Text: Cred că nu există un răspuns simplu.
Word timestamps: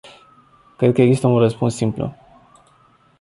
Cred 0.77 0.93
că 0.93 1.01
nu 1.01 1.05
există 1.07 1.27
un 1.27 1.39
răspuns 1.39 1.75
simplu. 1.75 2.13